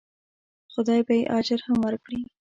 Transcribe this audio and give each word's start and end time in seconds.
خدای 0.73 0.99
به 1.07 1.13
یې 1.19 1.23
اجر 1.37 1.59
هم 1.67 1.77
ورکړي. 1.85 2.21